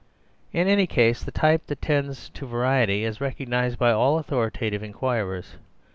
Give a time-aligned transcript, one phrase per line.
[0.51, 5.57] In any case, the type that tends to variety is recognized by all authoritative inquirers.